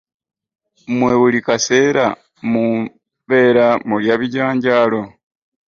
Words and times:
Mwe 0.97 1.13
buli 1.19 1.39
kaseera 1.47 2.05
mu 2.51 2.65
beera 3.27 3.67
mulya 3.87 4.13
bijanjaalo. 4.21 5.01